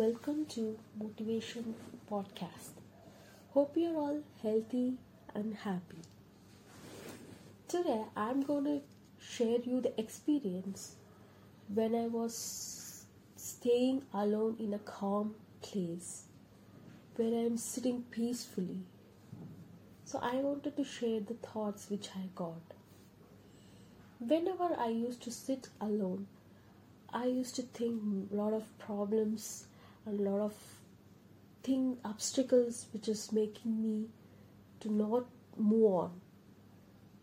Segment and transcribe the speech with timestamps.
[0.00, 1.74] welcome to Motivation
[2.10, 2.70] Podcast.
[3.50, 4.94] Hope you're all healthy
[5.34, 5.98] and happy.
[7.68, 8.80] Today I'm going to
[9.22, 10.94] share you the experience
[11.68, 13.04] when I was
[13.36, 16.22] staying alone in a calm place
[17.16, 18.78] where I'm sitting peacefully.
[20.06, 22.62] So I wanted to share the thoughts which I got.
[24.18, 26.26] Whenever I used to sit alone,
[27.12, 29.66] I used to think a lot of problems
[30.06, 30.54] a lot of
[31.62, 34.06] thing obstacles which is making me
[34.80, 35.26] to not
[35.56, 36.20] move on.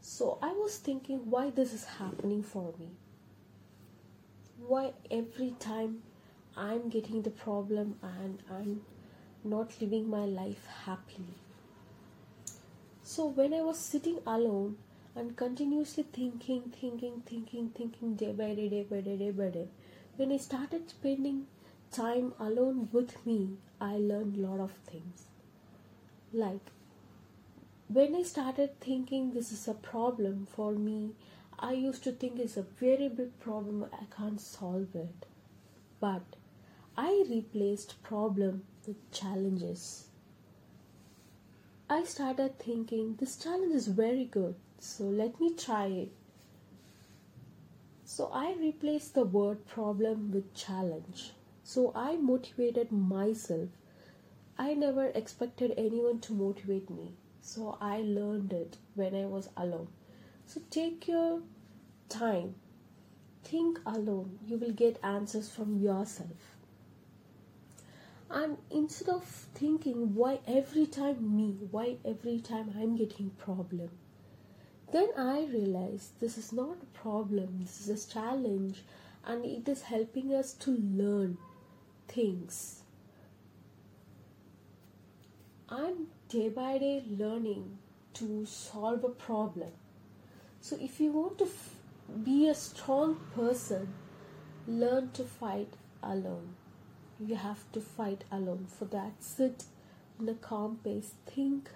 [0.00, 2.90] So I was thinking why this is happening for me.
[4.58, 6.02] Why every time
[6.56, 8.82] I'm getting the problem and I'm
[9.44, 11.34] not living my life happily.
[13.02, 14.76] So when I was sitting alone,
[15.16, 19.68] and continuously thinking, thinking, thinking, thinking day by day, day by day, day by day.
[20.16, 21.46] When I started spending
[21.94, 25.26] time alone with me, I learned a lot of things.
[26.32, 26.70] Like
[27.88, 31.12] when I started thinking this is a problem for me,
[31.58, 35.26] I used to think it's a very big problem, I can't solve it.
[36.00, 36.36] But
[36.96, 40.08] I replaced problem with challenges.
[41.88, 46.12] I started thinking this challenge is very good so let me try it.
[48.04, 51.32] So I replaced the word problem with challenge.
[51.66, 53.70] So I motivated myself.
[54.58, 57.14] I never expected anyone to motivate me.
[57.40, 59.88] So I learned it when I was alone.
[60.46, 61.40] So take your
[62.10, 62.54] time.
[63.42, 64.38] Think alone.
[64.46, 66.58] You will get answers from yourself.
[68.30, 73.90] And instead of thinking why every time me, why every time I'm getting problem,
[74.92, 78.82] then I realized this is not a problem, this is a challenge,
[79.24, 81.38] and it is helping us to learn
[82.14, 82.82] things.
[85.68, 87.78] I'm day by day learning
[88.14, 89.70] to solve a problem.
[90.60, 91.74] So, if you want to f-
[92.22, 93.94] be a strong person,
[94.66, 96.54] learn to fight alone.
[97.18, 98.66] You have to fight alone.
[98.78, 99.64] For that, sit
[100.20, 101.70] in a calm pace, think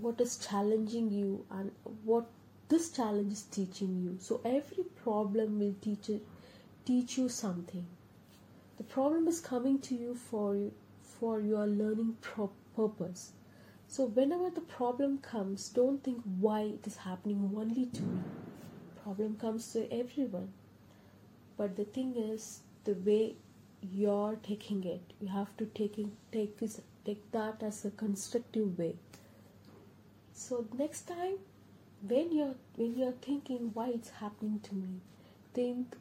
[0.00, 1.70] what is challenging you and
[2.04, 2.26] what
[2.68, 6.22] this challenge is teaching you so every problem will teach it
[6.84, 7.86] teach you something
[8.76, 10.70] the problem is coming to you for
[11.02, 13.32] for your learning pro- purpose.
[13.86, 18.20] So whenever the problem comes don't think why it is happening only to me.
[19.02, 20.52] Problem comes to everyone.
[21.56, 23.36] But the thing is the way
[23.92, 25.96] you're taking it you have to take
[26.32, 28.94] take this take that as a constructive way.
[30.32, 31.36] So next time
[32.08, 35.00] when you're when you're thinking why it's happening to me
[35.52, 35.96] think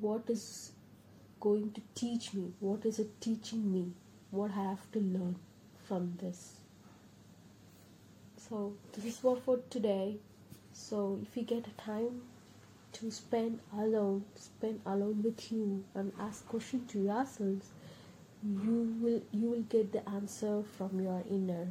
[0.00, 0.72] what is
[1.44, 2.52] going to teach me?
[2.60, 3.92] What is it teaching me?
[4.30, 5.36] What i have to learn
[5.88, 6.54] from this?
[8.36, 10.16] So this is what for today.
[10.72, 12.22] So if you get a time
[12.92, 17.70] to spend alone spend alone with you and ask questions to yourselves
[18.44, 21.68] you will you will get the answer from your inner.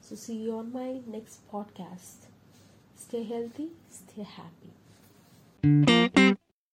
[0.00, 2.28] So, see you on my next podcast.
[2.96, 4.26] Stay healthy, stay
[5.62, 6.34] happy.